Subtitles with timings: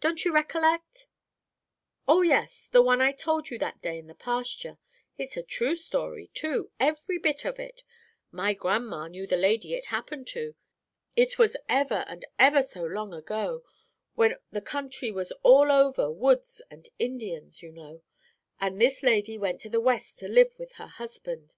[0.00, 1.06] Don't you recollect?"
[2.08, 4.76] "Oh, yes; the one I told you that day in the pasture.
[5.16, 7.84] It's a true story, too, every bit of it.
[8.32, 10.56] My grandma knew the lady it happened to.
[11.14, 13.62] It was ever and ever so long ago,
[14.16, 18.02] when the country was all over woods and Indians, you know,
[18.60, 21.54] and this lady went to the West to live with her husband.